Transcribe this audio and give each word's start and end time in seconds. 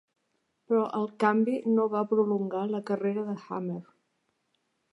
Però 0.69 0.85
el 0.99 1.03
canvi 1.23 1.59
no 1.75 1.85
va 1.97 2.01
prolongar 2.15 2.63
la 2.71 2.81
carrera 2.89 3.27
de 3.29 3.37
Hamner. 3.43 3.81